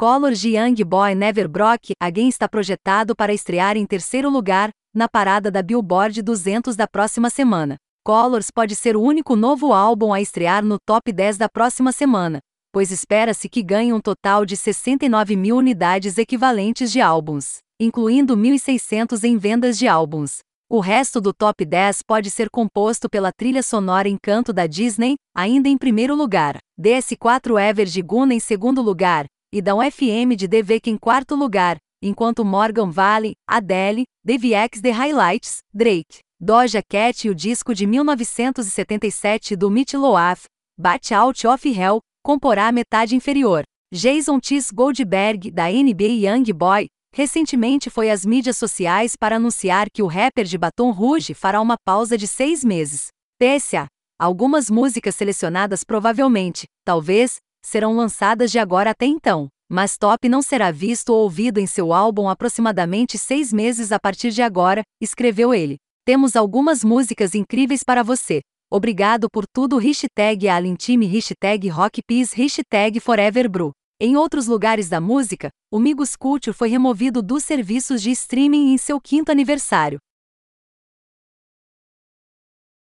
[0.00, 5.08] Colors de Young Boy Never Broke Again está projetado para estrear em terceiro lugar, na
[5.08, 7.74] parada da Billboard 200 da próxima semana.
[8.04, 12.38] Colors pode ser o único novo álbum a estrear no top 10 da próxima semana,
[12.72, 19.24] pois espera-se que ganhe um total de 69 mil unidades equivalentes de álbuns, incluindo 1.600
[19.24, 20.38] em vendas de álbuns.
[20.70, 25.68] O resto do top 10 pode ser composto pela trilha sonora Encanto da Disney, ainda
[25.68, 30.90] em primeiro lugar, DS4 Ever de Guna em segundo lugar, e da UFM de DVK
[30.90, 37.34] em quarto lugar, enquanto Morgan Valley, Adele, DVX The Highlights, Drake, Doja Cat e o
[37.34, 40.44] disco de 1977 do Mitch Loaf,
[40.78, 43.62] Bat Out of Hell, comporá a metade inferior.
[43.92, 50.02] Jason Tis Goldberg, da NBA Young Boy, recentemente foi às mídias sociais para anunciar que
[50.02, 53.08] o rapper de Baton Rouge fará uma pausa de seis meses.
[53.40, 53.86] PSA.
[54.20, 57.36] Algumas músicas selecionadas provavelmente, talvez,
[57.68, 61.92] serão lançadas de agora até então, mas Top não será visto ou ouvido em seu
[61.92, 65.76] álbum aproximadamente seis meses a partir de agora, escreveu ele.
[66.04, 68.40] Temos algumas músicas incríveis para você.
[68.70, 73.72] Obrigado por tudo hashtag Alintime hashtag Rockpeace hashtag Foreverbrew.
[74.00, 78.78] Em outros lugares da música, o Migos Culture foi removido dos serviços de streaming em
[78.78, 79.98] seu quinto aniversário.